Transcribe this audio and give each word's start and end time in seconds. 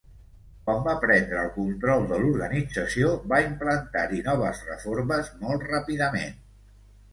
Quan 0.69 0.79
va 0.85 0.93
prendre 1.01 1.35
el 1.41 1.51
control 1.57 2.07
de 2.13 2.19
l'organització, 2.23 3.13
va 3.35 3.43
implantar-hi 3.49 4.25
noves 4.31 4.65
reformes 4.73 5.33
molt 5.45 5.71
ràpidament. 5.71 6.45